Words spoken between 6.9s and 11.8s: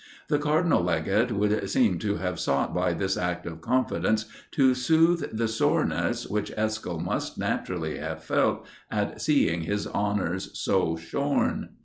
must naturally have felt at seeing his honors so shorn.